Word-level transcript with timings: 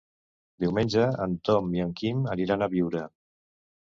Diumenge 0.61 1.03
en 1.25 1.35
Tom 1.49 1.69
i 1.77 1.83
en 1.83 1.91
Quim 1.99 2.23
aniran 2.37 2.67
a 2.67 2.69
Biure. 2.73 3.05